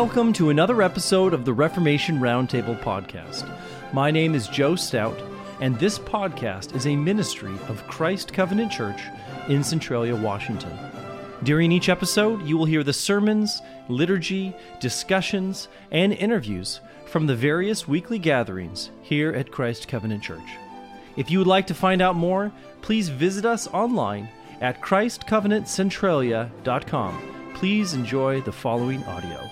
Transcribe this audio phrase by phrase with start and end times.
[0.00, 3.52] Welcome to another episode of the Reformation Roundtable podcast.
[3.92, 5.20] My name is Joe Stout,
[5.60, 9.00] and this podcast is a ministry of Christ Covenant Church
[9.48, 10.70] in Centralia, Washington.
[11.42, 17.88] During each episode, you will hear the sermons, liturgy, discussions, and interviews from the various
[17.88, 20.48] weekly gatherings here at Christ Covenant Church.
[21.16, 22.52] If you would like to find out more,
[22.82, 24.28] please visit us online
[24.60, 27.37] at christcovenantcentralia.com.
[27.58, 29.50] Please enjoy the following audio.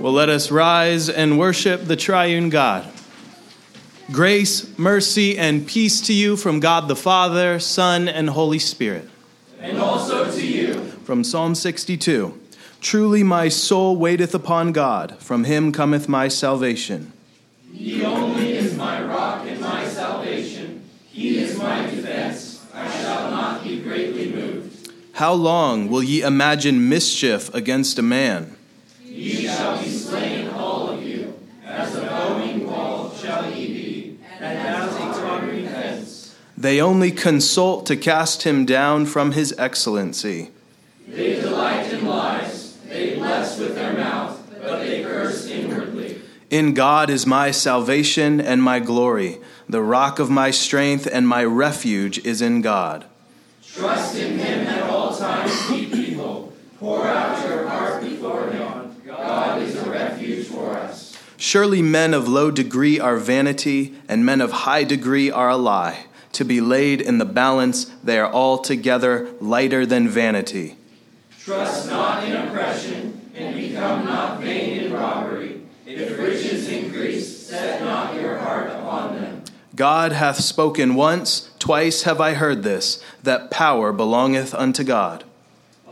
[0.00, 2.90] Well, let us rise and worship the triune God.
[4.10, 9.10] Grace, mercy, and peace to you from God the Father, Son, and Holy Spirit.
[9.60, 10.84] And also to you.
[11.04, 12.40] From Psalm 62
[12.80, 17.12] Truly my soul waiteth upon God, from him cometh my salvation.
[17.72, 20.82] He only is my rock and my salvation.
[21.10, 22.66] He is my defense.
[22.74, 24.92] I shall not be greatly moved.
[25.20, 28.56] How long will ye imagine mischief against a man?
[29.04, 31.34] Ye shall be slain, all of you.
[31.62, 36.34] As a bowing ball shall ye be, and as a tottering fence.
[36.56, 40.52] They only consult to cast him down from his excellency.
[41.06, 42.78] They delight in lies.
[42.88, 46.22] They bless with their mouth, but they curse inwardly.
[46.48, 49.36] In God is my salvation and my glory.
[49.68, 53.04] The rock of my strength and my refuge is in God.
[53.72, 56.52] Trust in him at all times, ye people.
[56.80, 59.02] Pour out your heart before him.
[59.04, 61.14] God is a refuge for us.
[61.36, 66.06] Surely men of low degree are vanity, and men of high degree are a lie.
[66.32, 70.78] To be laid in the balance, they are altogether lighter than vanity.
[71.38, 75.60] Trust not in oppression, and become not vain in robbery.
[75.84, 79.44] If riches increase, set not your heart upon them.
[79.76, 85.24] God hath spoken once, twice have I heard this, that power belongeth unto God.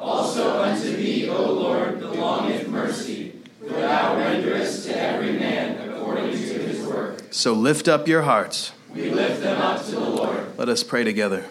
[0.00, 6.36] Also unto thee, O Lord, belongeth mercy, for thou renderest to every man according to
[6.36, 7.22] his work.
[7.30, 8.72] So lift up your hearts.
[8.94, 10.56] We lift them up to the Lord.
[10.56, 11.46] Let us pray together.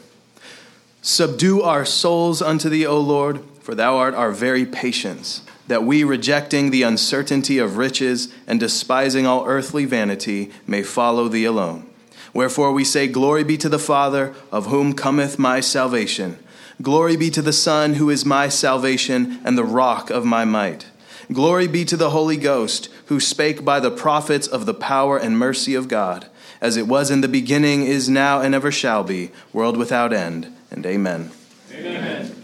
[1.01, 6.03] Subdue our souls unto thee, O Lord, for thou art our very patience, that we,
[6.03, 11.87] rejecting the uncertainty of riches and despising all earthly vanity, may follow thee alone.
[12.33, 16.37] Wherefore we say, Glory be to the Father, of whom cometh my salvation.
[16.81, 20.85] Glory be to the Son, who is my salvation and the rock of my might.
[21.31, 25.39] Glory be to the Holy Ghost, who spake by the prophets of the power and
[25.39, 26.27] mercy of God,
[26.61, 30.55] as it was in the beginning, is now, and ever shall be, world without end.
[30.69, 31.31] And amen.
[31.73, 32.35] Amen.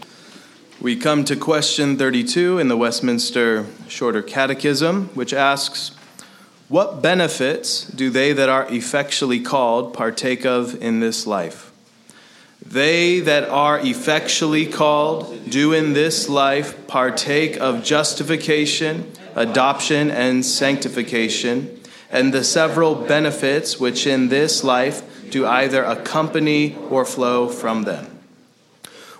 [0.80, 5.92] We come to question 32 in the Westminster Shorter Catechism, which asks,
[6.68, 11.70] What benefits do they that are effectually called partake of in this life?
[12.66, 21.80] They that are effectually called do in this life partake of justification, adoption, and sanctification,
[22.10, 28.18] and the several benefits which in this life do either accompany or flow from them.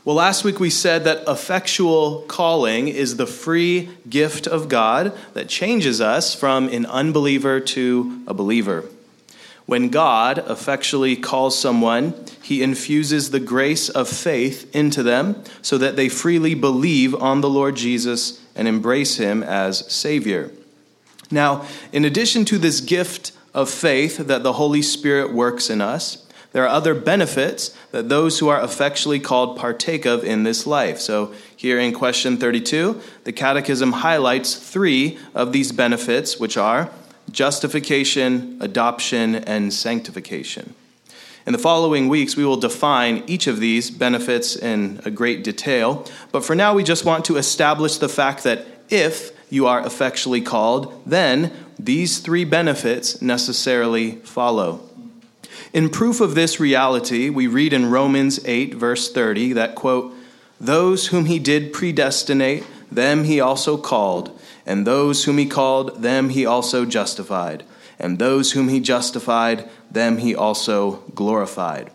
[0.04, 5.48] Well, last week we said that effectual calling is the free gift of God that
[5.48, 8.84] changes us from an unbeliever to a believer.
[9.66, 15.96] When God effectually calls someone, he infuses the grace of faith into them so that
[15.96, 20.50] they freely believe on the Lord Jesus and embrace him as Savior.
[21.30, 26.26] Now, in addition to this gift of faith that the Holy Spirit works in us,
[26.52, 31.00] there are other benefits that those who are effectually called partake of in this life.
[31.00, 36.90] So, here in question 32, the Catechism highlights three of these benefits, which are
[37.30, 40.74] justification, adoption, and sanctification.
[41.46, 46.06] In the following weeks, we will define each of these benefits in a great detail,
[46.32, 50.40] but for now, we just want to establish the fact that if you are effectually
[50.40, 54.80] called, then these three benefits necessarily follow.
[55.74, 60.14] In proof of this reality, we read in Romans 8, verse 30, that, quote,
[60.60, 64.38] Those whom he did predestinate, them he also called.
[64.66, 67.64] And those whom he called, them he also justified.
[67.98, 71.90] And those whom he justified, them he also glorified.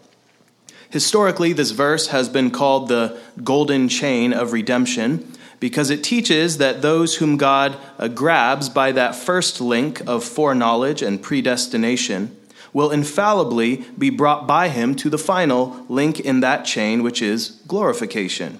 [0.90, 6.82] Historically, this verse has been called the golden chain of redemption because it teaches that
[6.82, 7.78] those whom God
[8.16, 12.36] grabs by that first link of foreknowledge and predestination
[12.72, 17.62] will infallibly be brought by him to the final link in that chain, which is
[17.68, 18.60] glorification.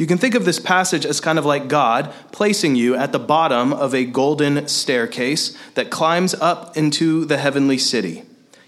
[0.00, 3.18] You can think of this passage as kind of like God placing you at the
[3.18, 8.22] bottom of a golden staircase that climbs up into the heavenly city.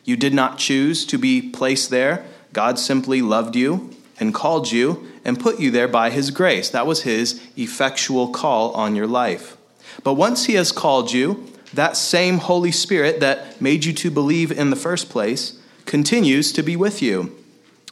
[0.04, 2.26] You did not choose to be placed there.
[2.52, 6.68] God simply loved you and called you and put you there by his grace.
[6.68, 9.56] That was his effectual call on your life.
[10.04, 14.52] But once he has called you, that same Holy Spirit that made you to believe
[14.52, 17.41] in the first place continues to be with you.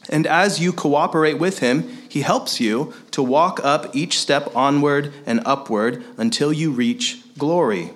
[0.09, 5.13] And as you cooperate with him, he helps you to walk up each step onward
[5.25, 7.91] and upward until you reach glory.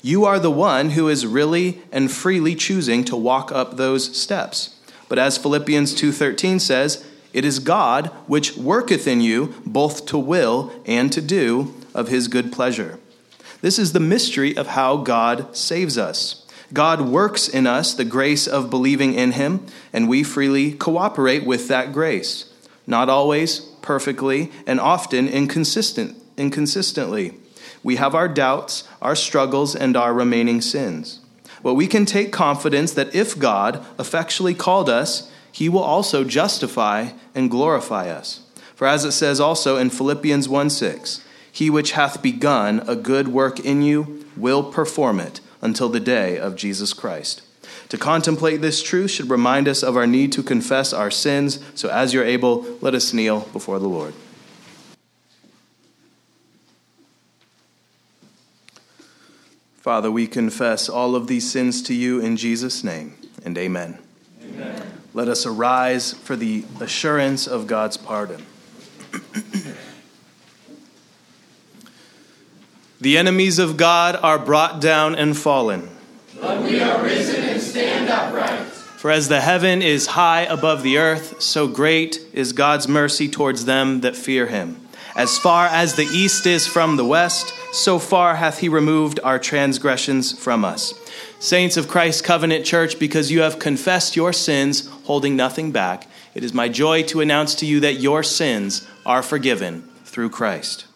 [0.00, 4.76] You are the one who is really and freely choosing to walk up those steps.
[5.08, 10.72] But as Philippians 2:13 says, it is God which worketh in you both to will
[10.86, 12.98] and to do of his good pleasure.
[13.60, 16.46] This is the mystery of how God saves us.
[16.72, 21.68] God works in us the grace of believing in him, and we freely cooperate with
[21.68, 22.52] that grace.
[22.86, 27.34] Not always perfectly, and often inconsistent, inconsistently.
[27.82, 31.20] We have our doubts, our struggles, and our remaining sins.
[31.62, 37.10] But we can take confidence that if God effectually called us, he will also justify
[37.34, 38.40] and glorify us.
[38.74, 43.28] For as it says also in Philippians 1 6, He which hath begun a good
[43.28, 47.42] work in you will perform it until the day of Jesus Christ.
[47.88, 51.58] To contemplate this truth should remind us of our need to confess our sins.
[51.74, 54.14] So as you're able, let us kneel before the Lord.
[59.78, 63.98] Father, we confess all of these sins to you in Jesus' name, and amen.
[64.42, 64.82] Amen.
[65.14, 68.44] Let us arise for the assurance of God's pardon.
[73.00, 75.88] the enemies of God are brought down and fallen.
[76.40, 78.66] But we are risen and stand upright.
[78.66, 83.66] For as the heaven is high above the earth, so great is God's mercy towards
[83.66, 84.80] them that fear him.
[85.14, 89.38] As far as the east is from the west, so far hath he removed our
[89.38, 90.92] transgressions from us.
[91.38, 96.42] Saints of Christ Covenant Church, because you have confessed your sins, holding nothing back, it
[96.42, 100.86] is my joy to announce to you that your sins are forgiven through Christ.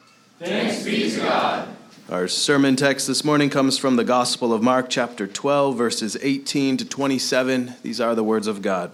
[0.40, 1.68] Thanks be to God.
[2.12, 6.76] Our sermon text this morning comes from the Gospel of Mark, chapter 12, verses 18
[6.76, 7.76] to 27.
[7.82, 8.90] These are the words of God.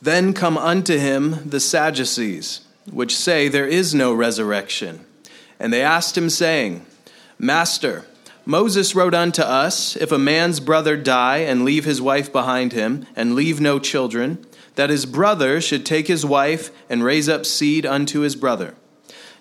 [0.00, 5.04] Then come unto him the Sadducees, which say there is no resurrection.
[5.60, 6.86] And they asked him, saying,
[7.38, 8.06] Master,
[8.46, 13.04] Moses wrote unto us, If a man's brother die and leave his wife behind him,
[13.14, 14.42] and leave no children,
[14.76, 18.74] that his brother should take his wife and raise up seed unto his brother.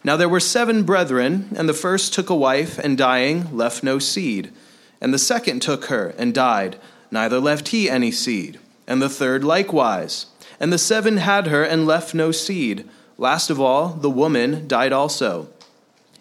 [0.04, 4.00] Now there were seven brethren, and the first took a wife, and dying, left no
[4.00, 4.52] seed.
[5.00, 6.78] And the second took her, and died,
[7.10, 8.60] neither left he any seed.
[8.86, 10.26] And the third likewise.
[10.60, 12.88] And the seven had her, and left no seed.
[13.18, 15.48] Last of all, the woman died also.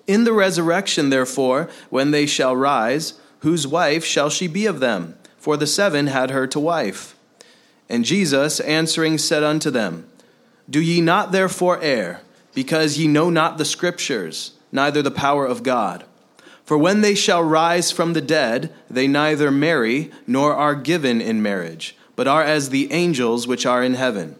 [0.06, 5.16] In the resurrection, therefore, when they shall rise, whose wife shall she be of them?
[5.38, 7.16] For the seven had her to wife.
[7.88, 10.06] And Jesus answering said unto them,
[10.70, 12.20] Do ye not therefore err,
[12.54, 16.04] because ye know not the Scriptures, neither the power of God?
[16.64, 21.42] For when they shall rise from the dead, they neither marry nor are given in
[21.42, 24.36] marriage, but are as the angels which are in heaven.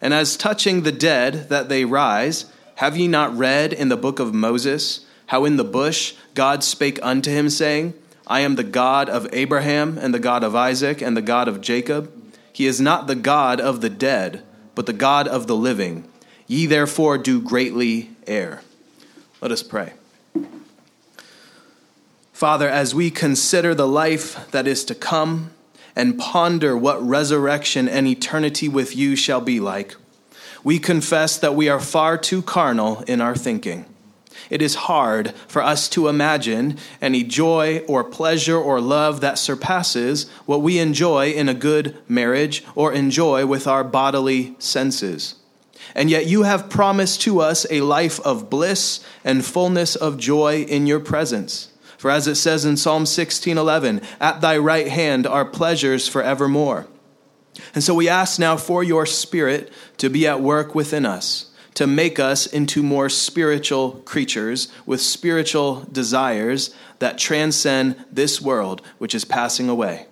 [0.00, 2.46] And as touching the dead that they rise,
[2.76, 5.06] have ye not read in the book of Moses?
[5.26, 7.94] how in the bush God spake unto him, saying,
[8.26, 11.60] I am the God of Abraham, and the God of Isaac, and the God of
[11.60, 12.12] Jacob.
[12.52, 14.42] He is not the God of the dead,
[14.74, 16.08] but the God of the living.
[16.46, 18.62] Ye therefore do greatly err.
[19.40, 19.92] Let us pray.
[22.32, 25.50] Father, as we consider the life that is to come
[25.94, 29.96] and ponder what resurrection and eternity with you shall be like,
[30.62, 33.86] we confess that we are far too carnal in our thinking
[34.50, 40.28] it is hard for us to imagine any joy or pleasure or love that surpasses
[40.44, 45.34] what we enjoy in a good marriage or enjoy with our bodily senses.
[45.96, 50.62] And yet you have promised to us a life of bliss and fullness of joy
[50.62, 51.70] in your presence.
[51.98, 56.86] For as it says in Psalm 16:11, at thy right hand are pleasures forevermore.
[57.74, 61.86] And so we ask now for your spirit to be at work within us to
[61.86, 69.26] make us into more spiritual creatures with spiritual desires that transcend this world which is
[69.26, 70.06] passing away.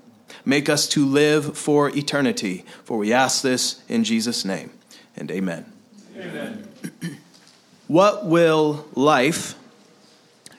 [0.44, 4.72] Make us to live for eternity, for we ask this in Jesus' name.
[5.16, 5.73] And amen.
[7.86, 9.54] What will life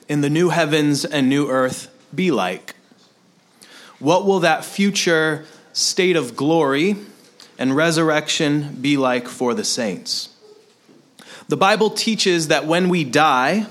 [0.08, 2.74] in the new heavens and new earth be like?
[3.98, 6.96] What will that future state of glory
[7.58, 10.30] and resurrection be like for the saints?
[11.48, 13.66] The Bible teaches that when we die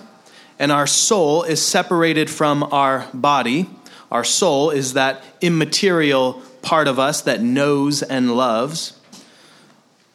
[0.59, 3.69] and our soul is separated from our body,
[4.11, 8.99] our soul is that immaterial part of us that knows and loves.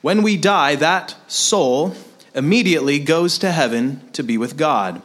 [0.00, 1.94] When we die, that soul
[2.34, 5.02] immediately goes to heaven to be with God.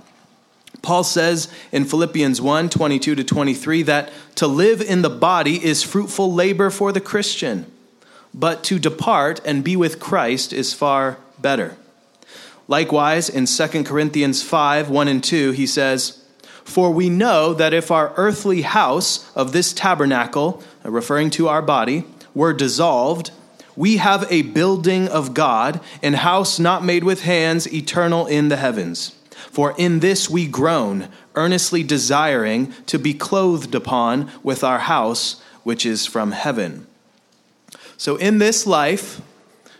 [0.81, 5.83] Paul says in Philippians 1 22 to 23 that to live in the body is
[5.83, 7.65] fruitful labor for the Christian,
[8.33, 11.75] but to depart and be with Christ is far better.
[12.67, 16.23] Likewise, in 2 Corinthians 5 1 and 2, he says,
[16.63, 22.05] For we know that if our earthly house of this tabernacle, referring to our body,
[22.33, 23.31] were dissolved,
[23.75, 28.57] we have a building of God, an house not made with hands, eternal in the
[28.57, 29.15] heavens.
[29.51, 35.85] For in this we groan, earnestly desiring to be clothed upon with our house, which
[35.85, 36.87] is from heaven.
[37.97, 39.21] So in this life,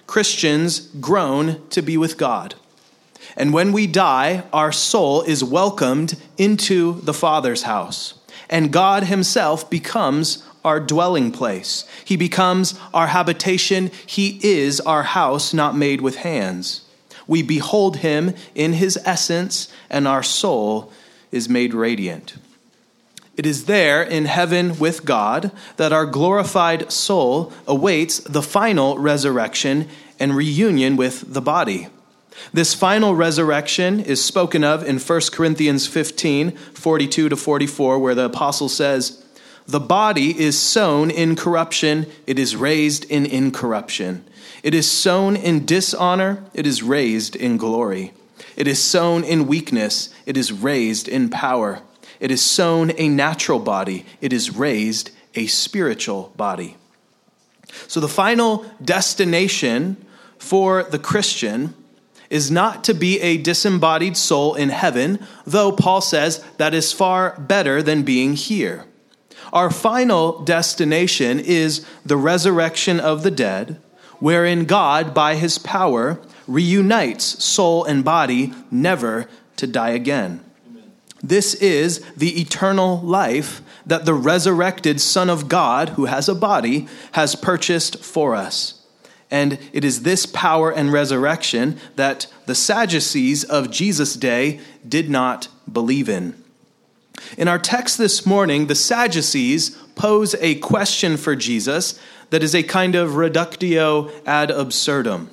[0.08, 2.56] Christians groan to be with God.
[3.36, 8.14] And when we die, our soul is welcomed into the Father's house.
[8.50, 11.86] And God Himself becomes our dwelling place.
[12.04, 13.92] He becomes our habitation.
[14.06, 16.82] He is our house, not made with hands.
[17.28, 20.92] We behold him in his essence, and our soul
[21.32, 22.36] is made radiant.
[23.38, 29.90] It is there in heaven with God that our glorified soul awaits the final resurrection
[30.20, 31.90] and reunion with the body.
[32.54, 38.26] This final resurrection is spoken of in 1 Corinthians 15 42 to 44, where the
[38.26, 39.25] apostle says,
[39.68, 44.24] the body is sown in corruption, it is raised in incorruption.
[44.62, 48.14] It is sown in dishonor, it is raised in glory.
[48.56, 51.82] It is sown in weakness, it is raised in power.
[52.20, 56.78] It is sown a natural body, it is raised a spiritual body.
[57.88, 59.98] So the final destination
[60.38, 61.74] for the Christian
[62.30, 67.40] is not to be a disembodied soul in heaven, though Paul says that is far
[67.40, 68.86] better than being here.
[69.54, 73.82] Our final destination is the resurrection of the dead,
[74.20, 80.44] wherein God, by his power, reunites soul and body, never to die again.
[81.24, 86.88] This is the eternal life that the resurrected Son of God, who has a body,
[87.14, 88.82] has purchased for us.
[89.32, 95.48] And it is this power and resurrection that the Sadducees of Jesus' day did not
[95.72, 96.36] believe in.
[97.38, 102.64] In our text this morning, the Sadducees pose a question for Jesus that is a
[102.64, 105.30] kind of reductio ad absurdum.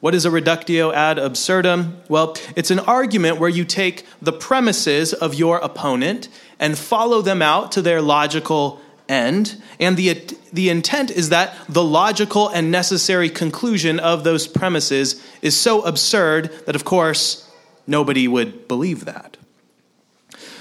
[0.00, 2.02] What is a reductio ad absurdum?
[2.08, 7.40] Well, it's an argument where you take the premises of your opponent and follow them
[7.40, 9.60] out to their logical end.
[9.80, 10.22] And the,
[10.52, 16.52] the intent is that the logical and necessary conclusion of those premises is so absurd
[16.66, 17.50] that, of course,
[17.86, 19.38] nobody would believe that.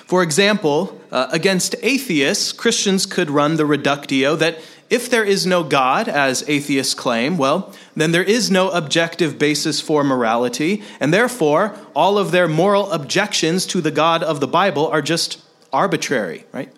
[0.06, 5.64] For example, uh, against atheists, Christians could run the reductio that if there is no
[5.64, 11.76] God, as atheists claim, well, then there is no objective basis for morality, and therefore
[11.96, 15.42] all of their moral objections to the God of the Bible are just
[15.72, 16.72] arbitrary, right?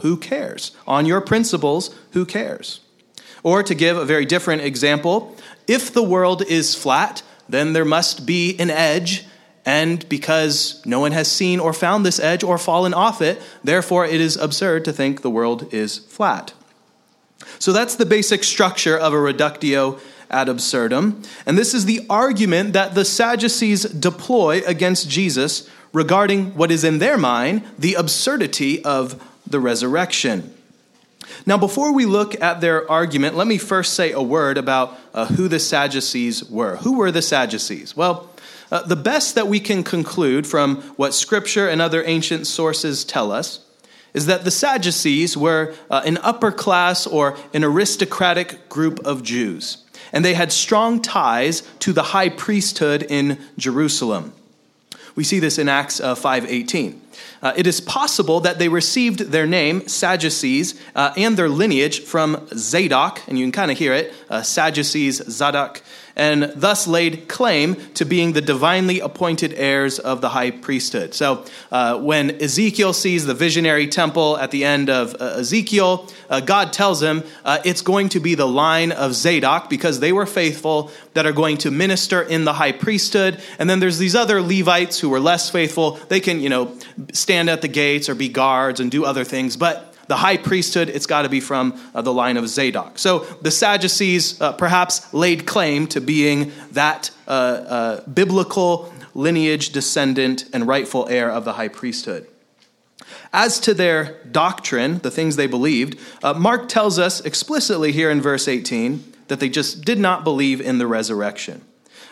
[0.00, 0.72] Who cares?
[0.86, 2.80] On your principles, who cares?
[3.42, 8.24] Or to give a very different example, if the world is flat, then there must
[8.24, 9.26] be an edge
[9.68, 14.06] and because no one has seen or found this edge or fallen off it, therefore
[14.06, 16.54] it is absurd to think the world is flat.
[17.58, 21.22] So that's the basic structure of a reductio ad absurdum.
[21.44, 26.98] And this is the argument that the Sadducees deploy against Jesus regarding what is in
[26.98, 30.54] their mind the absurdity of the resurrection.
[31.44, 35.26] Now, before we look at their argument, let me first say a word about uh,
[35.26, 36.76] who the Sadducees were.
[36.76, 37.94] Who were the Sadducees?
[37.94, 38.30] Well,
[38.70, 43.32] uh, the best that we can conclude from what Scripture and other ancient sources tell
[43.32, 43.60] us
[44.14, 49.84] is that the Sadducees were uh, an upper class or an aristocratic group of Jews,
[50.12, 54.32] and they had strong ties to the high priesthood in Jerusalem.
[55.14, 57.00] We see this in Acts uh, 5:18.
[57.42, 62.48] Uh, it is possible that they received their name, Sadducees, uh, and their lineage from
[62.54, 65.82] Zadok, and you can kind of hear it, uh, Sadducees, Zadok,
[66.18, 71.14] and thus laid claim to being the divinely appointed heirs of the high priesthood.
[71.14, 76.40] So uh, when Ezekiel sees the visionary temple at the end of uh, Ezekiel, uh,
[76.40, 80.26] God tells him uh, it's going to be the line of Zadok because they were
[80.26, 83.40] faithful that are going to minister in the high priesthood.
[83.58, 85.92] And then there's these other Levites who were less faithful.
[86.08, 86.76] They can, you know,
[87.12, 89.56] stand at the gates or be guards and do other things.
[89.56, 92.98] But the high priesthood, it's got to be from uh, the line of Zadok.
[92.98, 100.44] So the Sadducees uh, perhaps laid claim to being that uh, uh, biblical lineage descendant
[100.52, 102.26] and rightful heir of the high priesthood.
[103.32, 108.20] As to their doctrine, the things they believed, uh, Mark tells us explicitly here in
[108.20, 111.62] verse 18 that they just did not believe in the resurrection.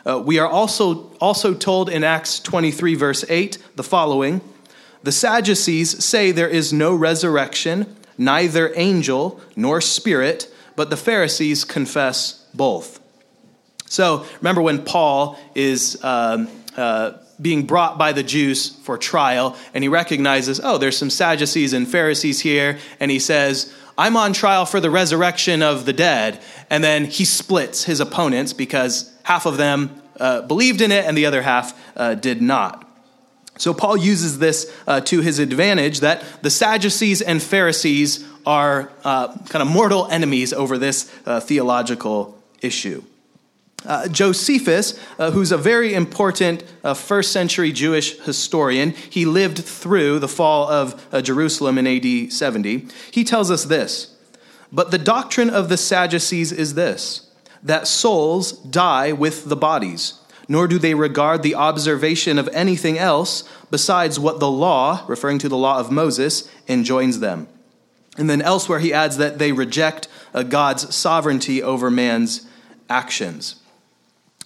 [0.05, 4.41] Uh, we are also, also told in Acts 23, verse 8, the following
[5.07, 12.45] The Sadducees say there is no resurrection, neither angel nor spirit, but the Pharisees confess
[12.53, 12.99] both.
[13.85, 19.85] So remember when Paul is um, uh, being brought by the Jews for trial, and
[19.85, 24.67] he recognizes, oh, there's some Sadducees and Pharisees here, and he says, I'm on trial
[24.67, 26.41] for the resurrection of the dead.
[26.69, 31.17] And then he splits his opponents because half of them uh, believed in it and
[31.17, 32.86] the other half uh, did not.
[33.59, 39.37] So Paul uses this uh, to his advantage that the Sadducees and Pharisees are uh,
[39.49, 43.03] kind of mortal enemies over this uh, theological issue.
[43.85, 50.19] Uh, Josephus, uh, who's a very important uh, first century Jewish historian, he lived through
[50.19, 52.87] the fall of Jerusalem in AD 70.
[53.11, 54.17] He tells us this
[54.73, 57.27] But the doctrine of the Sadducees is this
[57.63, 60.15] that souls die with the bodies,
[60.49, 65.49] nor do they regard the observation of anything else besides what the law, referring to
[65.49, 67.49] the law of Moses, enjoins them.
[68.17, 70.09] And then elsewhere he adds that they reject
[70.49, 72.47] God's sovereignty over man's
[72.89, 73.57] actions.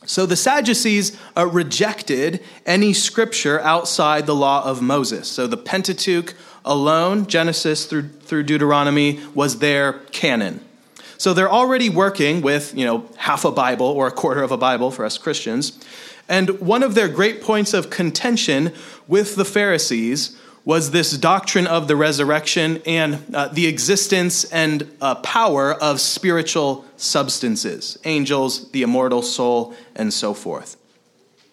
[0.06, 5.28] So the Sadducees uh, rejected any scripture outside the law of Moses.
[5.28, 10.64] So the Pentateuch alone, Genesis through, through Deuteronomy, was their canon.
[11.20, 14.56] So they're already working with, you know, half a Bible or a quarter of a
[14.56, 15.78] Bible for us Christians.
[16.30, 18.72] And one of their great points of contention
[19.06, 20.34] with the Pharisees
[20.64, 26.86] was this doctrine of the resurrection and uh, the existence and uh, power of spiritual
[26.96, 30.78] substances, angels, the immortal soul, and so forth.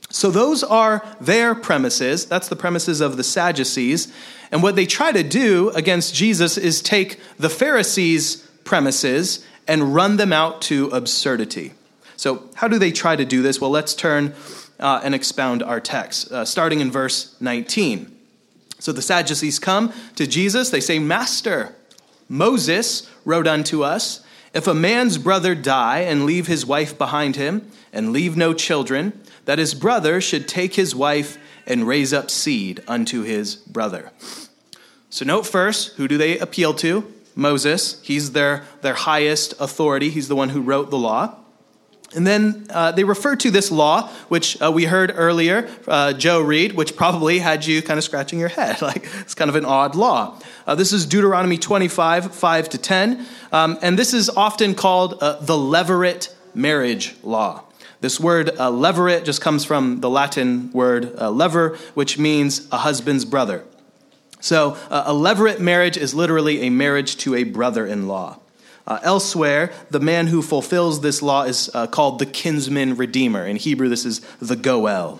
[0.09, 2.25] So, those are their premises.
[2.25, 4.13] That's the premises of the Sadducees.
[4.49, 10.17] And what they try to do against Jesus is take the Pharisees' premises and run
[10.17, 11.73] them out to absurdity.
[12.15, 13.61] So, how do they try to do this?
[13.61, 14.33] Well, let's turn
[14.79, 18.15] uh, and expound our text, uh, starting in verse 19.
[18.79, 20.69] So the Sadducees come to Jesus.
[20.69, 21.75] They say, Master,
[22.29, 27.71] Moses wrote unto us, If a man's brother die and leave his wife behind him,
[27.91, 32.83] and leave no children, that his brother should take his wife and raise up seed
[32.87, 34.11] unto his brother.
[35.09, 37.11] So note first, who do they appeal to?
[37.37, 38.01] Moses.
[38.01, 40.09] He's their, their highest authority.
[40.09, 41.37] He's the one who wrote the law.
[42.15, 46.41] And then uh, they refer to this law, which uh, we heard earlier, uh, Joe
[46.41, 48.81] read, which probably had you kind of scratching your head.
[48.87, 50.39] Like, it's kind of an odd law.
[50.65, 53.25] Uh, this is Deuteronomy 25, 5 to 10.
[53.51, 57.63] Um, and this is often called uh, the levirate marriage law.
[57.99, 63.25] This word uh, levirate just comes from the Latin word levir, which means a husband's
[63.25, 63.65] brother.
[64.47, 68.39] So a levirate marriage is literally a marriage to a brother in law.
[68.87, 73.45] Uh, elsewhere, the man who fulfills this law is uh, called the kinsman redeemer.
[73.45, 75.19] In Hebrew, this is the Goel.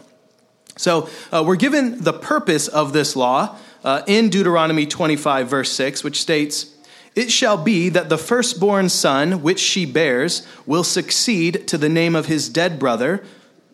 [0.78, 6.06] So uh, we're given the purpose of this law uh, in Deuteronomy 25, verse 6,
[6.06, 6.74] which states,
[7.13, 12.16] It shall be that the firstborn son which she bears will succeed to the name
[12.16, 13.26] of his dead brother.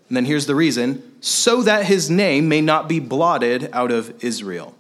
[0.07, 4.23] And then here's the reason so that his name may not be blotted out of
[4.23, 4.73] Israel.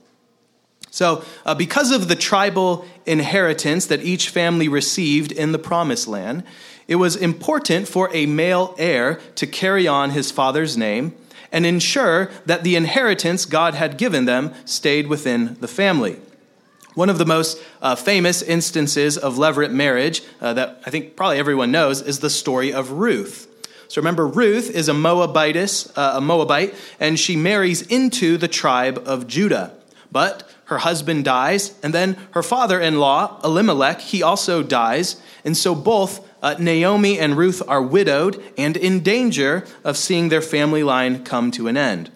[0.93, 6.43] So, uh, because of the tribal inheritance that each family received in the promised land,
[6.87, 11.15] it was important for a male heir to carry on his father's name
[11.51, 16.17] and ensure that the inheritance God had given them stayed within the family.
[16.93, 21.39] One of the most uh, famous instances of levirate marriage uh, that I think probably
[21.39, 23.47] everyone knows is the story of Ruth.
[23.87, 29.01] So remember, Ruth is a Moabitess, uh, a Moabite, and she marries into the tribe
[29.07, 29.73] of Judah.
[30.11, 35.21] But her husband dies, and then her father in law, Elimelech, he also dies.
[35.45, 40.41] And so both uh, Naomi and Ruth are widowed and in danger of seeing their
[40.41, 42.09] family line come to an end.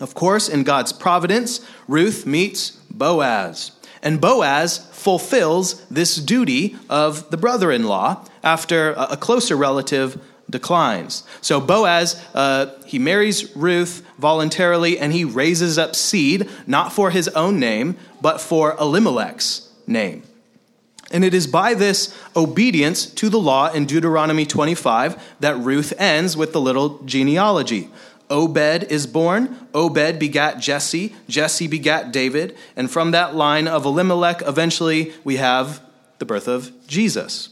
[0.00, 3.72] Of course, in God's providence, Ruth meets Boaz.
[4.02, 11.24] And Boaz fulfills this duty of the brother in law after a closer relative declines.
[11.40, 17.28] So Boaz, uh, he marries Ruth voluntarily and he raises up seed, not for his
[17.28, 20.22] own name, but for Elimelech's name.
[21.10, 26.36] And it is by this obedience to the law in Deuteronomy 25 that Ruth ends
[26.36, 27.90] with the little genealogy.
[28.28, 29.68] Obed is born.
[29.72, 31.14] Obed begat Jesse.
[31.28, 32.56] Jesse begat David.
[32.74, 35.80] And from that line of Elimelech, eventually we have
[36.18, 37.50] the birth of Jesus.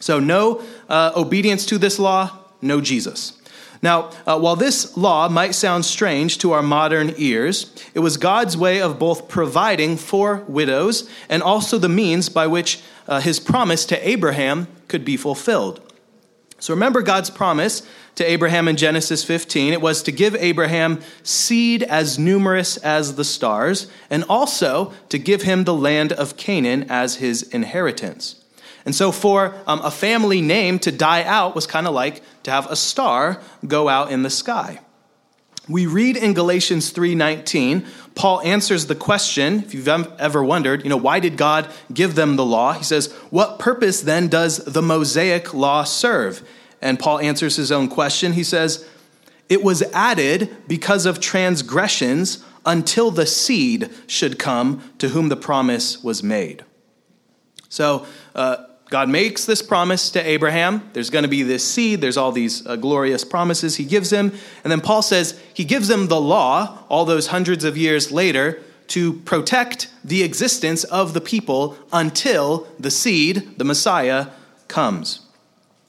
[0.00, 3.40] So, no uh, obedience to this law, no Jesus.
[3.82, 8.56] Now, uh, while this law might sound strange to our modern ears, it was God's
[8.56, 13.86] way of both providing for widows and also the means by which uh, his promise
[13.86, 15.80] to Abraham could be fulfilled.
[16.58, 17.82] So remember God's promise
[18.16, 19.72] to Abraham in Genesis 15.
[19.72, 25.42] It was to give Abraham seed as numerous as the stars, and also to give
[25.42, 28.39] him the land of Canaan as his inheritance.
[28.84, 32.50] And so, for um, a family name to die out was kind of like to
[32.50, 34.80] have a star go out in the sky.
[35.68, 40.96] We read in Galatians 3:19, Paul answers the question, if you've ever wondered, you know,
[40.96, 42.72] why did God give them the law?
[42.72, 46.42] He says, "What purpose then does the Mosaic law serve?"
[46.82, 48.32] And Paul answers his own question.
[48.32, 48.84] He says,
[49.48, 56.02] "It was added because of transgressions until the seed should come to whom the promise
[56.02, 56.64] was made."
[57.68, 58.56] So, uh,
[58.90, 60.90] God makes this promise to Abraham.
[60.92, 62.00] There's going to be this seed.
[62.00, 64.32] There's all these uh, glorious promises he gives him.
[64.64, 68.60] And then Paul says he gives him the law all those hundreds of years later
[68.88, 74.26] to protect the existence of the people until the seed, the Messiah,
[74.66, 75.20] comes.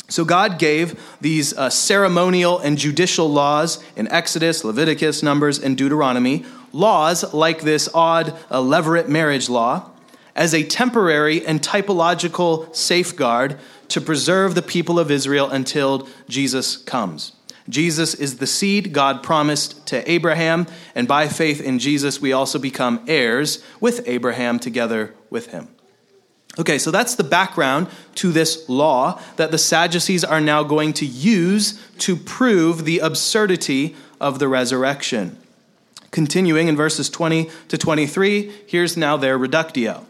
[0.08, 6.46] So God gave these uh, ceremonial and judicial laws in Exodus, Leviticus, Numbers, and Deuteronomy,
[6.72, 9.91] laws like this odd uh, levirate marriage law
[10.36, 17.34] as a temporary and typological safeguard to preserve the people of Israel until Jesus comes.
[17.70, 22.60] Jesus is the seed God promised to Abraham, and by faith in Jesus, we also
[22.60, 25.68] become heirs with Abraham together with him.
[26.60, 31.06] Okay, so that's the background to this law that the Sadducees are now going to
[31.06, 35.38] use to prove the absurdity of the resurrection.
[36.12, 40.06] Continuing in verses 20 to 23, here's now their reductio.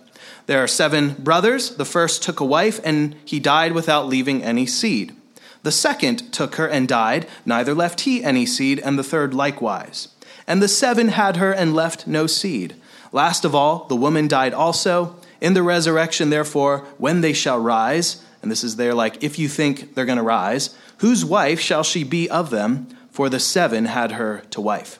[0.51, 1.77] There are seven brothers.
[1.77, 5.15] The first took a wife, and he died without leaving any seed.
[5.63, 10.09] The second took her and died, neither left he any seed, and the third likewise.
[10.45, 12.75] And the seven had her and left no seed.
[13.13, 15.15] Last of all, the woman died also.
[15.39, 19.47] In the resurrection, therefore, when they shall rise, and this is there like, if you
[19.47, 22.89] think they're going to rise, whose wife shall she be of them?
[23.11, 24.99] For the seven had her to wife.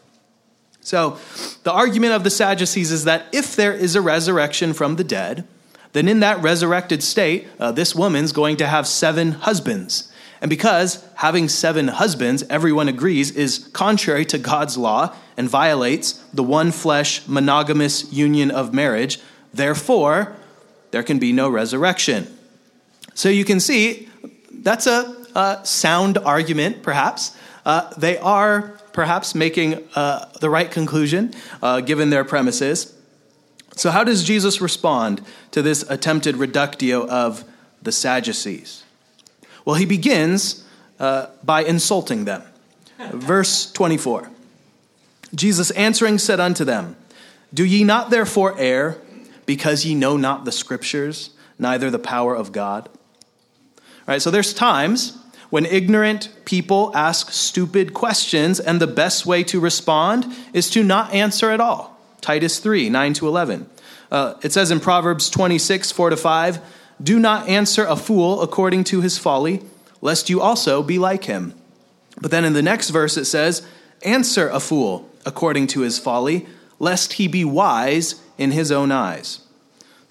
[0.82, 1.20] So,
[1.64, 5.48] the argument of the Sadducees is that if there is a resurrection from the dead,
[5.94, 10.12] then in that resurrected state, uh, this woman's going to have seven husbands.
[10.42, 16.44] And because having seven husbands, everyone agrees, is contrary to God's law and violates the
[16.44, 19.20] one flesh monogamous union of marriage,
[19.54, 20.36] therefore,
[20.90, 22.28] there can be no resurrection.
[23.14, 24.10] So you can see
[24.52, 27.38] that's a, a sound argument, perhaps.
[27.64, 32.96] Uh, they are perhaps making uh, the right conclusion uh, given their premises.
[33.76, 37.44] So, how does Jesus respond to this attempted reductio of
[37.82, 38.84] the Sadducees?
[39.66, 40.66] Well, he begins
[41.00, 42.44] uh, by insulting them.
[43.12, 44.30] Verse 24
[45.34, 46.96] Jesus answering said unto them,
[47.54, 48.98] Do ye not therefore err,
[49.46, 52.90] because ye know not the Scriptures, neither the power of God?
[53.78, 55.18] All right, so there's times
[55.52, 61.14] when ignorant people ask stupid questions, and the best way to respond is to not
[61.14, 62.00] answer at all.
[62.22, 63.70] Titus 3 9 to 11.
[64.10, 66.60] Uh, it says in Proverbs 26 4 to 5,
[67.04, 69.62] Do not answer a fool according to his folly,
[70.02, 71.54] lest you also be like him.
[72.20, 73.62] But then in the next verse it says,
[74.04, 76.48] Answer a fool according to his folly,
[76.80, 79.41] lest he be wise in his own eyes.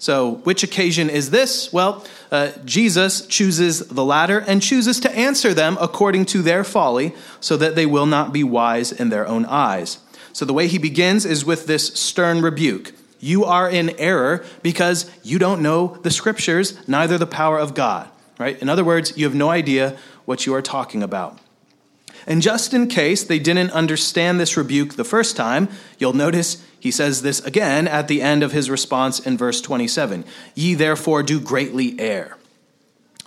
[0.01, 1.71] So, which occasion is this?
[1.71, 7.13] Well, uh, Jesus chooses the latter and chooses to answer them according to their folly,
[7.39, 9.99] so that they will not be wise in their own eyes.
[10.33, 15.07] So, the way he begins is with this stern rebuke You are in error because
[15.21, 18.09] you don't know the scriptures, neither the power of God.
[18.39, 18.59] Right?
[18.59, 21.37] In other words, you have no idea what you are talking about.
[22.27, 26.91] And just in case they didn't understand this rebuke the first time, you'll notice he
[26.91, 31.39] says this again at the end of his response in verse 27 Ye therefore do
[31.39, 32.37] greatly err.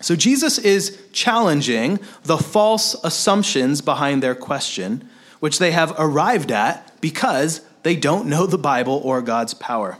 [0.01, 5.09] So Jesus is challenging the false assumptions behind their question,
[5.41, 9.99] which they have arrived at because they don't know the Bible or God's power.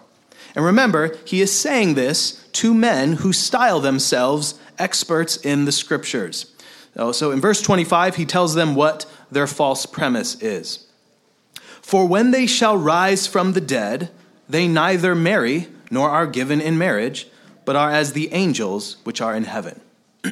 [0.55, 6.54] And remember, he is saying this to men who style themselves experts in the scriptures.
[6.97, 10.87] Oh, so in verse 25, he tells them what their false premise is.
[11.83, 14.11] For when they shall rise from the dead,
[14.49, 17.27] they neither marry nor are given in marriage,
[17.65, 19.81] but are as the angels which are in heaven.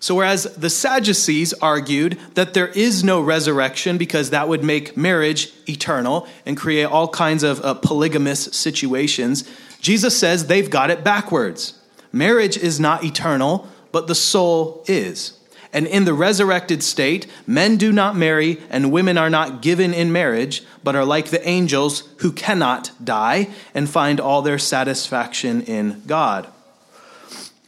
[0.00, 5.52] so, whereas the Sadducees argued that there is no resurrection because that would make marriage
[5.68, 9.48] eternal and create all kinds of uh, polygamous situations,
[9.80, 11.74] Jesus says they've got it backwards.
[12.12, 15.37] Marriage is not eternal, but the soul is.
[15.72, 20.12] And in the resurrected state, men do not marry and women are not given in
[20.12, 26.02] marriage, but are like the angels who cannot die and find all their satisfaction in
[26.06, 26.48] God.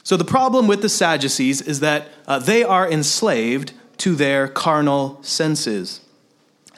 [0.02, 5.22] So, the problem with the Sadducees is that uh, they are enslaved to their carnal
[5.22, 6.00] senses.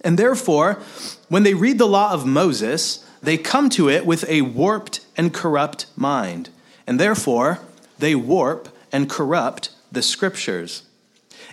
[0.05, 0.83] And therefore,
[1.29, 5.33] when they read the law of Moses, they come to it with a warped and
[5.33, 6.51] corrupt mind.
[6.87, 7.61] And therefore,
[7.99, 10.83] they warp and corrupt the scriptures.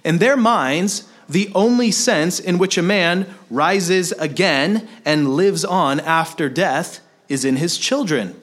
[0.04, 6.00] In their minds, the only sense in which a man rises again and lives on
[6.00, 8.40] after death is in his children.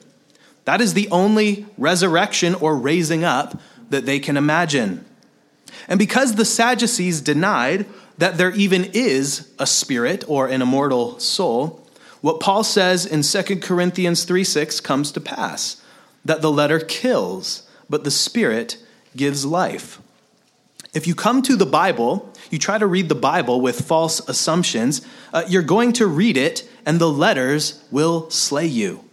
[0.65, 5.05] That is the only resurrection or raising up that they can imagine.
[5.87, 7.85] And because the Sadducees denied
[8.17, 11.87] that there even is a spirit or an immortal soul,
[12.21, 15.81] what Paul says in 2 Corinthians 3 6 comes to pass
[16.25, 18.77] that the letter kills, but the spirit
[19.15, 20.01] gives life.
[20.97, 25.05] If you come to the Bible, you try to read the Bible with false assumptions,
[25.31, 29.03] uh, you're going to read it and the letters will slay you.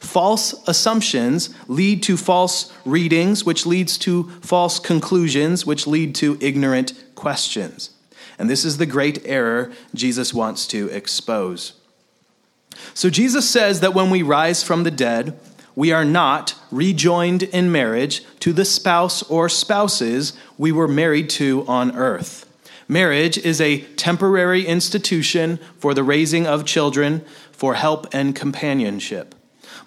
[0.00, 6.94] False assumptions lead to false readings, which leads to false conclusions, which lead to ignorant
[7.14, 7.90] questions.
[8.36, 11.74] And this is the great error Jesus wants to expose.
[12.92, 15.38] So Jesus says that when we rise from the dead,
[15.74, 21.64] we are not rejoined in marriage to the spouse or spouses we were married to
[21.66, 22.46] on earth.
[22.88, 29.34] Marriage is a temporary institution for the raising of children, for help and companionship.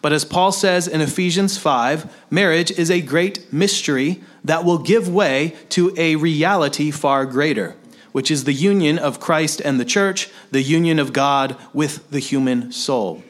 [0.01, 5.09] But as Paul says in Ephesians 5, marriage is a great mystery that will give
[5.09, 7.75] way to a reality far greater
[8.13, 12.19] which is the union of Christ and the church, the union of God with the
[12.19, 13.23] human soul.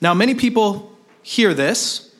[0.00, 0.92] Now, many people
[1.28, 2.10] hear this,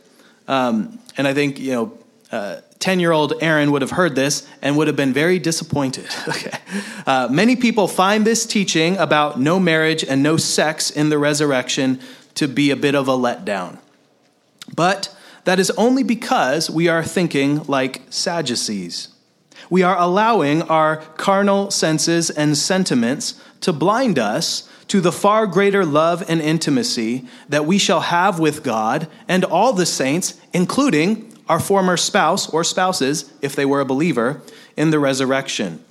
[0.46, 4.46] um, and I think, you know, 10 uh, year old Aaron would have heard this
[4.60, 6.06] and would have been very disappointed.
[6.28, 6.58] okay.
[7.06, 11.98] Uh, many people find this teaching about no marriage and no sex in the resurrection
[12.34, 13.78] to be a bit of a letdown.
[14.76, 19.08] But that is only because we are thinking like Sadducees
[19.70, 25.84] we are allowing our carnal senses and sentiments to blind us to the far greater
[25.84, 31.60] love and intimacy that we shall have with God and all the saints, including our
[31.60, 34.42] former spouse or spouses, if they were a believer,
[34.76, 35.82] in the resurrection.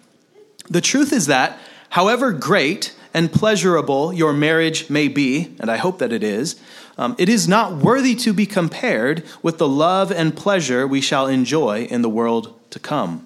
[0.69, 1.57] The truth is that,
[1.89, 6.59] however great and pleasurable your marriage may be, and I hope that it is,
[6.97, 11.27] um, it is not worthy to be compared with the love and pleasure we shall
[11.27, 13.25] enjoy in the world to come.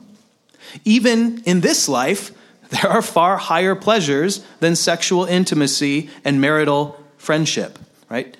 [0.85, 2.31] Even in this life,
[2.71, 7.77] there are far higher pleasures than sexual intimacy and marital friendship,
[8.09, 8.35] right?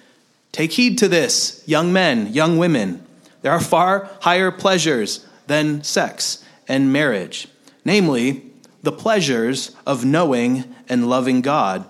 [0.52, 3.06] Take heed to this, young men, young women.
[3.42, 7.48] There are far higher pleasures than sex and marriage,
[7.84, 8.46] namely,
[8.84, 11.86] the pleasures of knowing and loving God.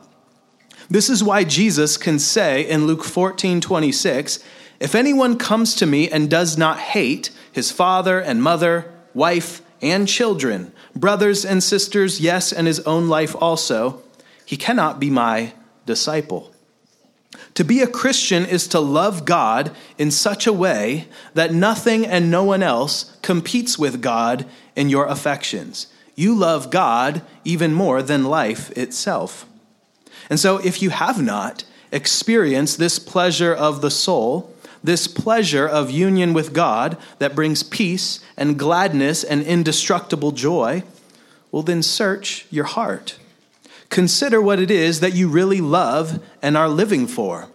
[0.90, 4.40] This is why Jesus can say in Luke 14 26,
[4.80, 10.08] If anyone comes to me and does not hate his father and mother, wife, and
[10.08, 14.02] children, brothers and sisters, yes, and his own life also,
[14.46, 15.54] he cannot be my
[15.86, 16.54] disciple.
[17.56, 22.32] To be a Christian is to love God in such a way that nothing and
[22.32, 25.88] no one else competes with God in your affections.
[26.16, 29.46] You love God even more than life itself.
[30.30, 34.51] And so, if you have not experienced this pleasure of the soul,
[34.84, 40.84] this pleasure of union with God that brings peace and gladness and indestructible joy,
[41.52, 43.18] well, then search your heart.
[43.90, 47.50] Consider what it is that you really love and are living for.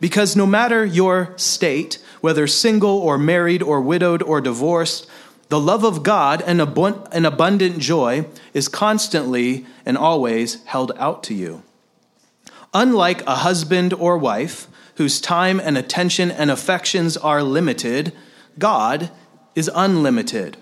[0.00, 5.06] Because no matter your state, whether single or married or widowed or divorced,
[5.48, 11.34] the love of God and an abundant joy is constantly and always held out to
[11.34, 11.62] you.
[12.74, 18.12] Unlike a husband or wife, whose time and attention and affections are limited,
[18.58, 19.10] God
[19.54, 20.56] is unlimited.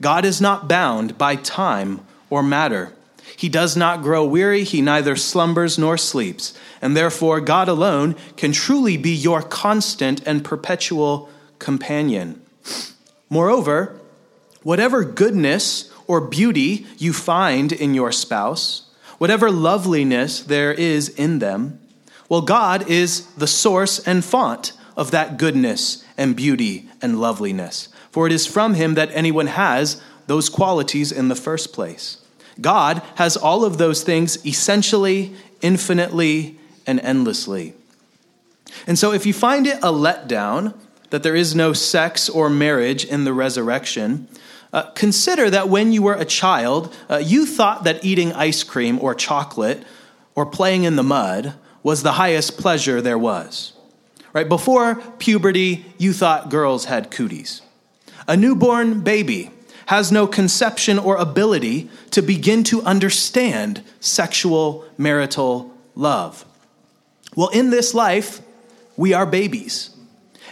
[0.00, 2.92] God is not bound by time or matter.
[3.36, 8.52] He does not grow weary, he neither slumbers nor sleeps, and therefore God alone can
[8.52, 12.40] truly be your constant and perpetual companion.
[13.30, 13.98] Moreover,
[14.62, 21.80] whatever goodness or beauty you find in your spouse, whatever loveliness there is in them,
[22.32, 28.26] well, God is the source and font of that goodness and beauty and loveliness, for
[28.26, 32.24] it is from Him that anyone has those qualities in the first place.
[32.58, 37.74] God has all of those things essentially, infinitely, and endlessly.
[38.86, 40.72] And so, if you find it a letdown
[41.10, 44.26] that there is no sex or marriage in the resurrection,
[44.72, 48.98] uh, consider that when you were a child, uh, you thought that eating ice cream
[49.02, 49.84] or chocolate
[50.34, 53.72] or playing in the mud was the highest pleasure there was.
[54.32, 54.48] Right?
[54.48, 57.60] Before puberty, you thought girls had cooties.
[58.26, 59.50] A newborn baby
[59.86, 66.44] has no conception or ability to begin to understand sexual marital love.
[67.34, 68.40] Well, in this life,
[68.96, 69.90] we are babies,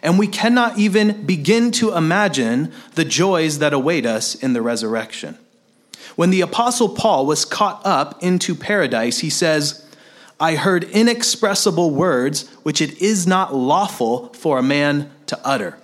[0.02, 5.38] and we cannot even begin to imagine the joys that await us in the resurrection.
[6.16, 9.86] When the Apostle Paul was caught up into paradise, he says,
[10.40, 15.78] I heard inexpressible words which it is not lawful for a man to utter.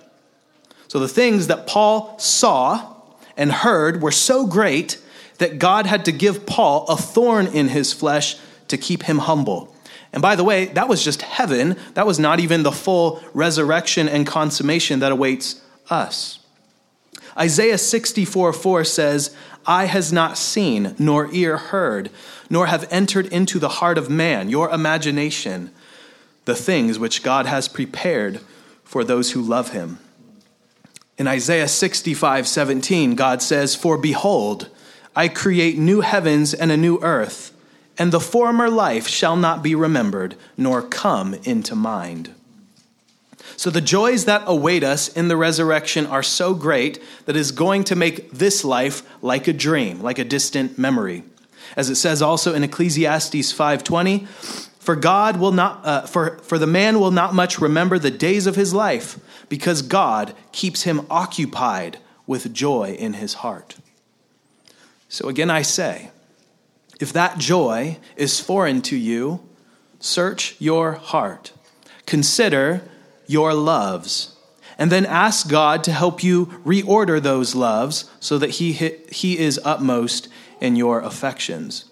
[0.87, 2.95] So the things that Paul saw
[3.37, 4.99] and heard were so great
[5.37, 8.37] that God had to give Paul a thorn in his flesh
[8.69, 9.73] to keep him humble.
[10.11, 11.77] And by the way, that was just heaven.
[11.93, 16.39] That was not even the full resurrection and consummation that awaits us.
[17.37, 19.35] Isaiah 64 4 says,
[19.67, 22.09] Eye has not seen, nor ear heard,
[22.49, 25.71] nor have entered into the heart of man, your imagination,
[26.45, 28.39] the things which God has prepared
[28.85, 29.99] for those who love him.
[31.17, 34.69] In Isaiah 65 17, God says, For behold,
[35.13, 37.51] I create new heavens and a new earth,
[37.97, 42.33] and the former life shall not be remembered, nor come into mind.
[43.55, 47.51] So the joys that await us in the resurrection are so great that it is
[47.51, 51.23] going to make this life like a dream, like a distant memory.
[51.75, 54.27] As it says also in Ecclesiastes 5:20,
[54.79, 58.47] for God will not uh, for for the man will not much remember the days
[58.47, 63.75] of his life because God keeps him occupied with joy in his heart.
[65.09, 66.11] So again, I say,
[66.99, 69.41] if that joy is foreign to you,
[69.99, 71.53] search your heart.
[72.05, 72.81] Consider
[73.27, 74.35] your loves.
[74.77, 79.59] And then ask God to help you reorder those loves so that he, he is
[79.63, 80.27] upmost
[80.61, 81.85] in your affections.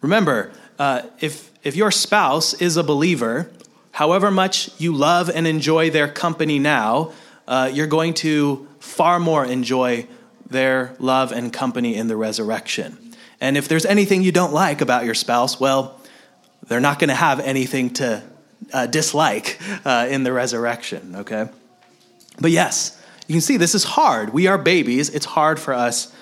[0.00, 3.50] Remember, uh, if, if your spouse is a believer,
[3.92, 7.12] however much you love and enjoy their company now,
[7.46, 10.06] uh, you're going to far more enjoy
[10.48, 12.98] their love and company in the resurrection.
[13.40, 16.00] And if there's anything you don't like about your spouse, well,
[16.66, 18.22] they're not going to have anything to
[18.72, 21.48] uh, dislike uh, in the resurrection, okay?
[22.40, 24.32] But yes, you can see this is hard.
[24.32, 25.10] We are babies.
[25.10, 26.12] It's hard for us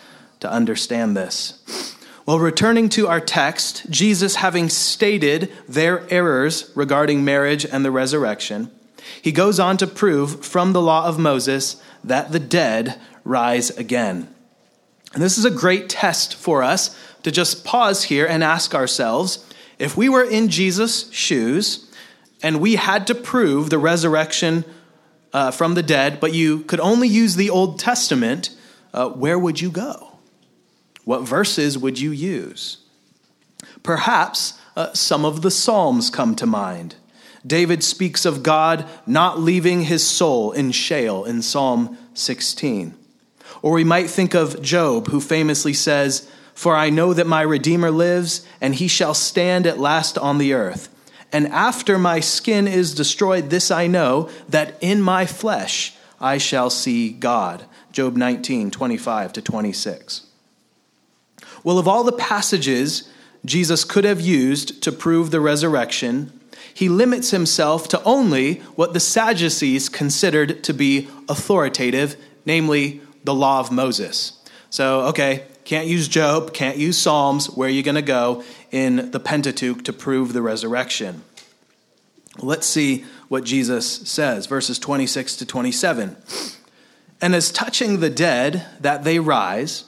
[0.40, 1.96] to understand this.
[2.24, 8.70] Well, returning to our text, Jesus, having stated their errors regarding marriage and the resurrection,
[9.20, 14.32] he goes on to prove from the law of Moses that the dead rise again.
[15.12, 19.44] And this is a great test for us to just pause here and ask ourselves
[19.78, 21.90] if we were in Jesus' shoes
[22.42, 24.64] and we had to prove the resurrection
[25.32, 28.50] uh, from the dead, but you could only use the Old Testament,
[28.92, 30.18] uh, where would you go?
[31.04, 32.78] What verses would you use?
[33.82, 36.96] Perhaps uh, some of the Psalms come to mind.
[37.46, 42.94] David speaks of God not leaving his soul in Sheol in Psalm 16.
[43.62, 47.90] Or we might think of Job, who famously says, For I know that my Redeemer
[47.90, 50.88] lives, and he shall stand at last on the earth.
[51.32, 56.68] And after my skin is destroyed, this I know, that in my flesh I shall
[56.70, 57.64] see God.
[57.90, 60.26] Job 19, 25 to 26.
[61.64, 63.08] Well, of all the passages
[63.44, 66.38] Jesus could have used to prove the resurrection,
[66.74, 72.16] he limits himself to only what the Sadducees considered to be authoritative,
[72.46, 74.38] namely the law of Moses.
[74.70, 77.50] So, okay, can't use Job, can't use Psalms.
[77.50, 81.22] Where are you going to go in the Pentateuch to prove the resurrection?
[82.38, 86.16] Let's see what Jesus says, verses 26 to 27.
[87.20, 89.84] And as touching the dead, that they rise,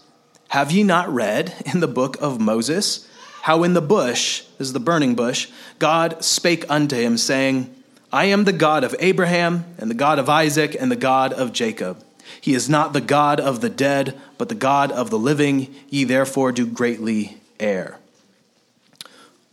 [0.48, 3.08] have ye not read in the book of Moses
[3.42, 7.74] how in the bush, is the burning bush, God spake unto him, saying,
[8.10, 11.52] I am the God of Abraham, and the God of Isaac, and the God of
[11.52, 12.02] Jacob.
[12.40, 15.74] He is not the God of the dead, but the God of the living.
[15.90, 17.98] Ye therefore do greatly err.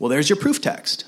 [0.02, 1.06] Well, there's your proof text.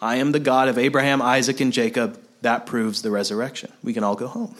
[0.00, 2.16] I am the God of Abraham, Isaac, and Jacob.
[2.42, 3.72] That proves the resurrection.
[3.82, 4.54] We can all go home.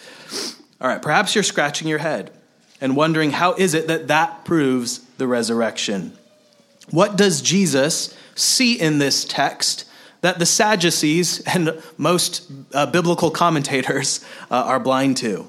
[0.80, 2.32] all right, perhaps you're scratching your head
[2.80, 6.16] and wondering how is it that that proves the resurrection?
[6.90, 9.84] What does Jesus see in this text
[10.22, 15.46] that the Sadducees and most uh, biblical commentators uh, are blind to?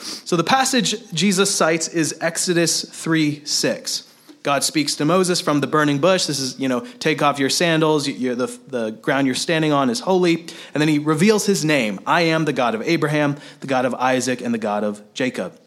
[0.00, 4.10] So the passage Jesus cites is Exodus 3 6.
[4.44, 6.26] God speaks to Moses from the burning bush.
[6.26, 8.06] This is, you know, take off your sandals.
[8.06, 10.46] You're the, the ground you're standing on is holy.
[10.74, 13.94] And then he reveals his name I am the God of Abraham, the God of
[13.94, 15.58] Isaac, and the God of Jacob.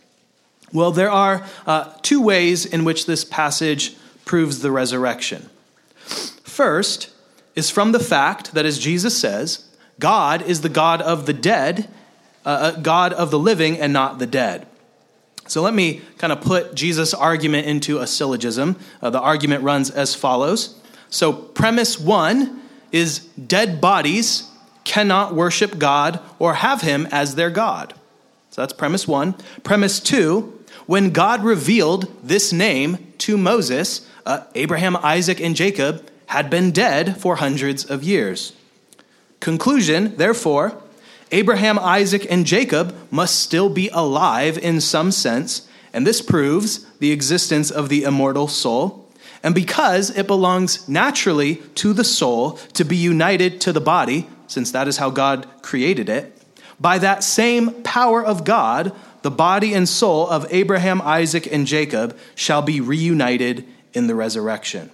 [0.72, 5.50] Well, there are uh, two ways in which this passage proves the resurrection.
[5.98, 7.10] First
[7.56, 9.66] is from the fact that, as Jesus says,
[10.00, 11.90] God is the God of the dead,
[12.46, 14.68] uh, God of the living and not the dead.
[15.48, 18.76] So let me kind of put Jesus' argument into a syllogism.
[19.02, 20.80] Uh, the argument runs as follows.
[21.10, 24.50] So, premise one is dead bodies
[24.84, 27.94] cannot worship God or have him as their God.
[28.50, 29.36] So that's premise one.
[29.64, 36.50] Premise two, when God revealed this name to Moses, uh, Abraham, Isaac, and Jacob had
[36.50, 38.54] been dead for hundreds of years.
[39.40, 40.82] Conclusion, therefore,
[41.32, 47.12] Abraham, Isaac, and Jacob must still be alive in some sense, and this proves the
[47.12, 49.10] existence of the immortal soul.
[49.44, 54.72] And because it belongs naturally to the soul to be united to the body, since
[54.72, 56.34] that is how God created it,
[56.80, 62.18] by that same power of God, the body and soul of Abraham, Isaac, and Jacob
[62.36, 64.92] shall be reunited in the resurrection.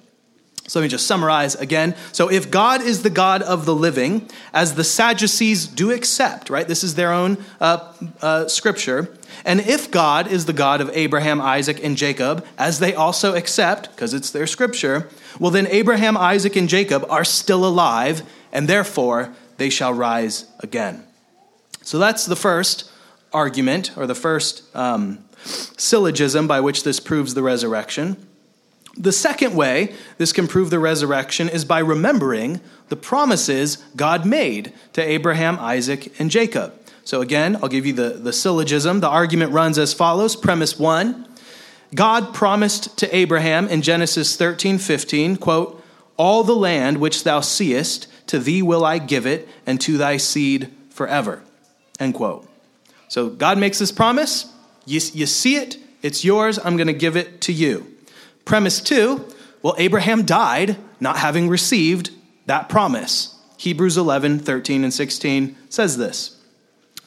[0.68, 1.94] So let me just summarize again.
[2.14, 6.68] So, if God is the God of the living, as the Sadducees do accept, right?
[6.68, 9.14] This is their own uh, uh, scripture.
[9.44, 13.92] And if God is the God of Abraham, Isaac, and Jacob, as they also accept,
[13.92, 19.34] because it's their scripture, well, then Abraham, Isaac, and Jacob are still alive, and therefore
[19.58, 21.04] they shall rise again.
[21.82, 22.90] So, that's the first
[23.34, 28.28] argument, or the first um, syllogism by which this proves the resurrection.
[28.96, 34.72] The second way this can prove the resurrection is by remembering the promises God made
[34.94, 36.74] to Abraham, Isaac, and Jacob.
[37.04, 39.00] So, again, I'll give you the, the syllogism.
[39.00, 41.28] The argument runs as follows Premise one
[41.94, 45.84] God promised to Abraham in Genesis 13 15, quote,
[46.18, 50.18] All the land which thou seest, to thee will I give it, and to thy
[50.18, 51.44] seed forever.
[52.00, 52.48] End quote.
[53.08, 54.52] So, God makes this promise.
[54.86, 57.93] You, you see it, it's yours, I'm going to give it to you.
[58.46, 59.26] Premise two
[59.64, 62.12] well, Abraham died not having received
[62.46, 63.36] that promise.
[63.58, 66.38] Hebrews 11, 13, and 16 says this.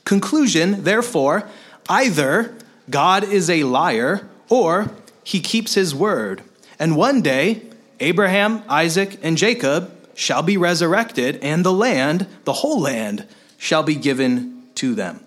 [0.04, 1.48] Conclusion, therefore,
[1.88, 2.56] either
[2.88, 4.90] God is a liar or
[5.22, 6.42] he keeps his word.
[6.78, 7.62] And one day,
[8.00, 13.26] Abraham, Isaac, and Jacob shall be resurrected, and the land, the whole land,
[13.58, 15.22] shall be given to them.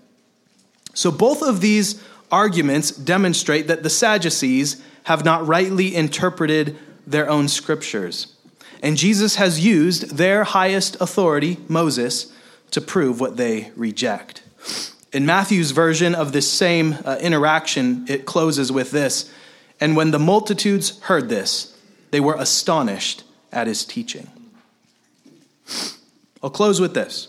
[0.95, 7.47] So both of these arguments demonstrate that the Sadducees have not rightly interpreted their own
[7.47, 8.36] scriptures.
[8.82, 12.32] And Jesus has used their highest authority, Moses,
[12.72, 14.43] to prove what they reject.
[15.12, 19.32] In Matthew's version of this same uh, interaction, it closes with this
[19.82, 21.76] And when the multitudes heard this,
[22.12, 24.30] they were astonished at his teaching.
[26.41, 27.28] I'll close with this.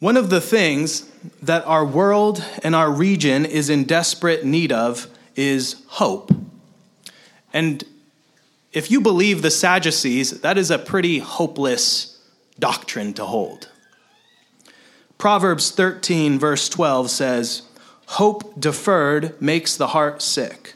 [0.00, 1.10] One of the things
[1.42, 5.06] that our world and our region is in desperate need of
[5.36, 6.30] is hope.
[7.52, 7.84] And
[8.72, 12.20] if you believe the Sadducees, that is a pretty hopeless
[12.58, 13.68] doctrine to hold.
[15.18, 17.62] Proverbs 13, verse 12 says,
[18.06, 20.74] Hope deferred makes the heart sick,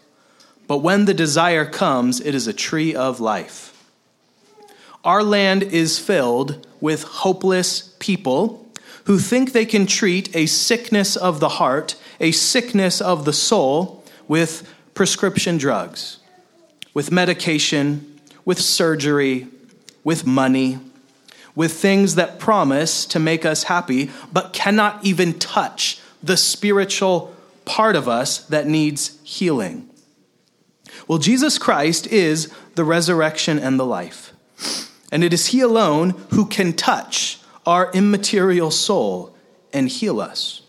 [0.67, 3.69] but when the desire comes, it is a tree of life.
[5.05, 8.67] Our land is filled with hopeless people
[9.05, 13.98] who think they can treat a sickness of the heart, a sickness of the soul,
[14.29, 16.19] with prescription drugs,
[16.95, 19.49] with medication, with surgery,
[20.05, 20.79] with money,
[21.55, 27.97] with things that promise to make us happy, but cannot even touch the spiritual part
[27.97, 29.89] of us that needs healing.
[31.07, 34.33] Well, Jesus Christ is the resurrection and the life.
[35.11, 39.35] And it is He alone who can touch our immaterial soul
[39.73, 40.63] and heal us.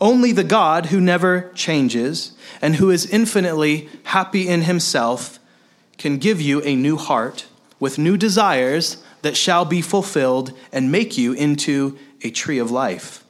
[0.00, 5.38] Only the God who never changes and who is infinitely happy in himself
[5.98, 7.46] can give you a new heart
[7.78, 13.24] with new desires that shall be fulfilled and make you into a tree of life.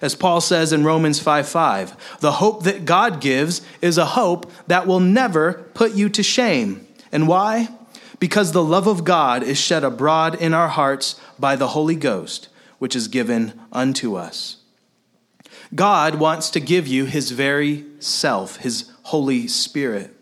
[0.00, 4.50] As Paul says in Romans 5 5, the hope that God gives is a hope
[4.66, 6.86] that will never put you to shame.
[7.10, 7.68] And why?
[8.20, 12.48] because the love of God is shed abroad in our hearts by the Holy Ghost,
[12.78, 14.57] which is given unto us.
[15.74, 20.14] God wants to give you his very self, his Holy Spirit.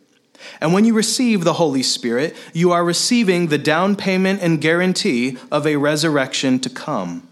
[0.60, 5.38] And when you receive the Holy Spirit, you are receiving the down payment and guarantee
[5.50, 7.26] of a resurrection to come.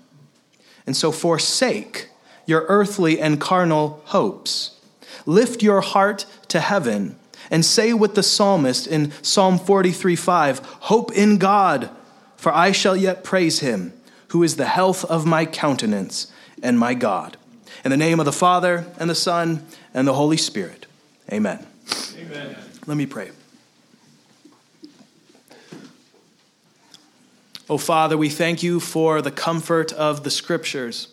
[0.86, 2.08] And so forsake
[2.46, 4.80] your earthly and carnal hopes.
[5.26, 7.16] Lift your heart to heaven
[7.50, 11.90] and say with the psalmist in Psalm 43 5 Hope in God,
[12.36, 13.92] for I shall yet praise him,
[14.28, 16.30] who is the health of my countenance
[16.62, 17.36] and my God.
[17.84, 20.86] In the name of the Father, and the Son, and the Holy Spirit.
[21.30, 21.66] Amen.
[22.16, 22.56] Amen.
[22.86, 23.30] Let me pray.
[27.68, 31.08] Oh, Father, we thank you for the comfort of the Scriptures.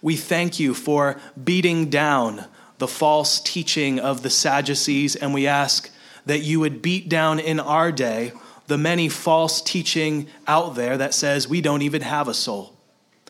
[0.00, 2.46] We thank you for beating down
[2.78, 5.90] the false teaching of the Sadducees, and we ask
[6.24, 8.32] that you would beat down in our day
[8.66, 12.74] the many false teaching out there that says we don't even have a soul,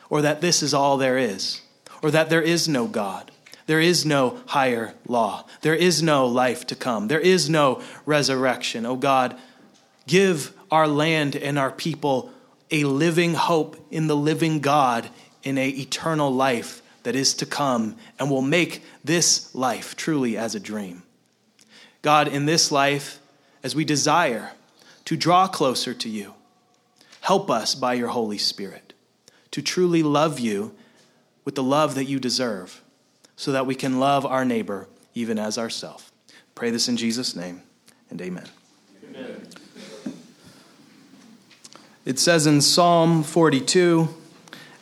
[0.08, 1.60] or that this is all there is,
[2.02, 3.30] or that there is no God.
[3.66, 5.44] There is no higher law.
[5.60, 7.08] There is no life to come.
[7.08, 8.86] There is no resurrection.
[8.86, 9.36] Oh God,
[10.06, 12.30] give our land and our people
[12.70, 15.08] a living hope in the living God
[15.42, 20.54] in a eternal life that is to come and will make this life truly as
[20.54, 21.02] a dream.
[22.02, 23.18] God, in this life,
[23.62, 24.52] as we desire
[25.04, 26.34] to draw closer to you,
[27.20, 28.92] help us by your Holy Spirit
[29.50, 30.74] to truly love you
[31.48, 32.82] with the love that you deserve
[33.34, 36.12] so that we can love our neighbor even as ourselves.
[36.54, 37.62] Pray this in Jesus' name,
[38.10, 38.44] and amen.
[39.02, 39.46] amen.
[42.04, 44.14] It says in Psalm 42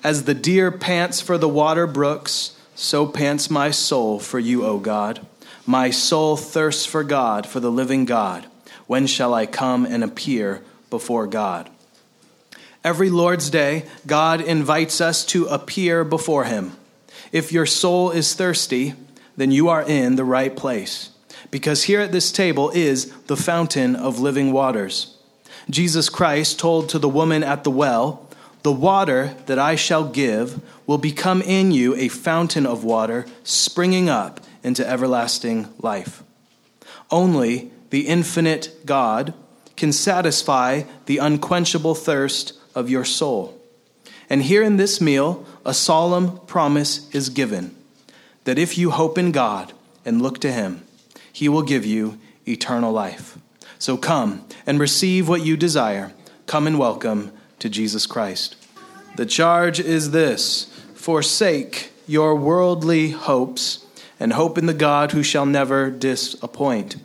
[0.03, 4.81] As the deer pants for the water brooks, so pants my soul for you, O
[4.81, 5.25] God.
[5.67, 8.45] My soul thirsts for God, for the living God.
[8.89, 11.71] When shall I come and appear before God?
[12.87, 16.71] Every Lord's Day, God invites us to appear before Him.
[17.33, 18.95] If your soul is thirsty,
[19.37, 21.11] then you are in the right place,
[21.51, 25.17] because here at this table is the fountain of living waters.
[25.69, 28.31] Jesus Christ told to the woman at the well,
[28.63, 34.09] The water that I shall give will become in you a fountain of water springing
[34.09, 36.23] up into everlasting life.
[37.11, 39.35] Only the infinite God
[39.75, 43.61] can satisfy the unquenchable thirst of your soul.
[44.31, 47.75] And here in this meal, a solemn promise is given
[48.45, 49.73] that if you hope in God
[50.05, 50.85] and look to Him,
[51.33, 53.37] He will give you eternal life.
[53.79, 56.13] So come and receive what you desire.
[56.47, 58.57] Come and welcome to Jesus Christ.
[59.17, 60.65] The charge is this
[60.95, 63.85] forsake your worldly hopes
[64.19, 66.97] and hope in the God who shall never disappoint.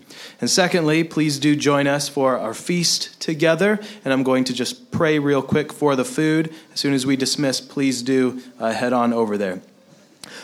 [0.41, 3.79] And secondly, please do join us for our feast together.
[4.03, 6.51] And I'm going to just pray real quick for the food.
[6.73, 9.61] As soon as we dismiss, please do uh, head on over there.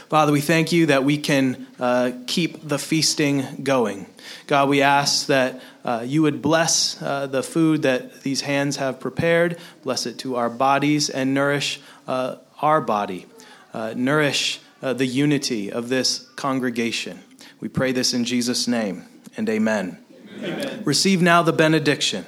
[0.07, 4.05] Father, we thank you that we can uh, keep the feasting going.
[4.45, 8.99] God, we ask that uh, you would bless uh, the food that these hands have
[8.99, 13.25] prepared, bless it to our bodies, and nourish uh, our body,
[13.73, 17.19] uh, nourish the unity of this congregation.
[17.59, 19.03] We pray this in Jesus' name
[19.37, 19.97] and amen.
[20.43, 20.81] amen.
[20.83, 22.25] Receive now the benediction.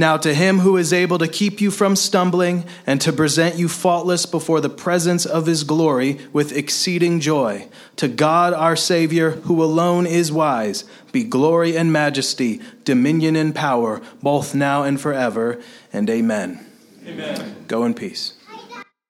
[0.00, 3.68] Now, to him who is able to keep you from stumbling and to present you
[3.68, 9.62] faultless before the presence of his glory with exceeding joy, to God our Savior, who
[9.62, 15.60] alone is wise, be glory and majesty, dominion and power, both now and forever.
[15.92, 16.64] And amen.
[17.04, 17.64] Amen.
[17.66, 18.37] Go in peace.